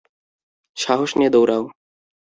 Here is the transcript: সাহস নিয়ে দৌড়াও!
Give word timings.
সাহস 0.77 1.11
নিয়ে 1.17 1.33
দৌড়াও! 1.33 1.63